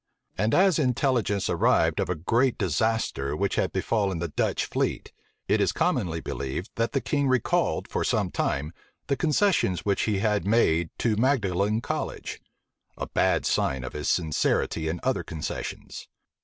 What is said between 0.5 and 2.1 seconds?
as intelligence arrived of